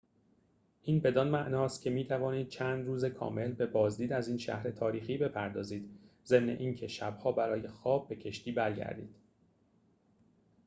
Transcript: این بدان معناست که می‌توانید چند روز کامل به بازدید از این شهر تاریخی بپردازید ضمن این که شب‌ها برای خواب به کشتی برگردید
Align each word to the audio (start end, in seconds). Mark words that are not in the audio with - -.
این 0.81 0.99
بدان 0.99 1.27
معناست 1.29 1.81
که 1.81 1.89
می‌توانید 1.89 2.47
چند 2.49 2.85
روز 2.85 3.05
کامل 3.05 3.51
به 3.51 3.65
بازدید 3.65 4.13
از 4.13 4.27
این 4.27 4.37
شهر 4.37 4.71
تاریخی 4.71 5.17
بپردازید 5.17 5.89
ضمن 6.25 6.49
این 6.49 6.75
که 6.75 6.87
شب‌ها 6.87 7.31
برای 7.31 7.67
خواب 7.67 8.07
به 8.09 8.15
کشتی 8.15 8.51
برگردید 8.51 9.15